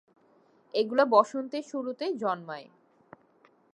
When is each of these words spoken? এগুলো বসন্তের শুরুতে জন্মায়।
এগুলো 0.73 1.03
বসন্তের 1.05 1.63
শুরুতে 1.63 2.05
জন্মায়। 2.21 2.67